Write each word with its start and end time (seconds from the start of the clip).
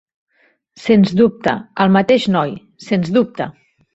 Sens 0.85 1.11
dubte, 1.19 1.53
el 1.85 1.93
mateix 1.97 2.27
noi, 2.37 2.57
sens 2.87 3.15
dubte! 3.19 3.51